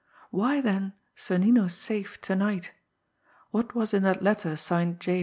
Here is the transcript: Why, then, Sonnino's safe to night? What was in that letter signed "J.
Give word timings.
Why, 0.31 0.61
then, 0.61 0.93
Sonnino's 1.15 1.75
safe 1.75 2.19
to 2.21 2.35
night? 2.35 2.71
What 3.51 3.75
was 3.75 3.93
in 3.93 4.01
that 4.01 4.23
letter 4.23 4.57
signed 4.57 4.99
"J. 4.99 5.19